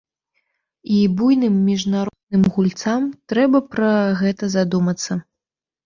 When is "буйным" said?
1.19-1.59